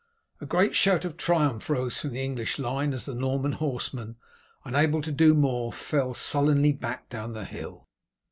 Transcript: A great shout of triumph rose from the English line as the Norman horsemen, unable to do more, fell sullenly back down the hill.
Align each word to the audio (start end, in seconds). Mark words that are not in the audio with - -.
A 0.39 0.47
great 0.47 0.75
shout 0.75 1.05
of 1.05 1.15
triumph 1.15 1.69
rose 1.69 1.99
from 1.99 2.09
the 2.09 2.23
English 2.25 2.57
line 2.57 2.91
as 2.91 3.05
the 3.05 3.13
Norman 3.13 3.51
horsemen, 3.51 4.15
unable 4.65 4.99
to 5.03 5.11
do 5.11 5.35
more, 5.35 5.71
fell 5.71 6.15
sullenly 6.15 6.71
back 6.71 7.07
down 7.07 7.33
the 7.33 7.45
hill. 7.45 7.87